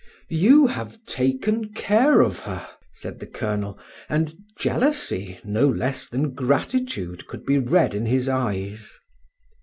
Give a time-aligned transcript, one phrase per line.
[0.31, 3.77] "You have taken care of her!" said the colonel,
[4.09, 8.97] and jealousy no less than gratitude could be read in his eyes.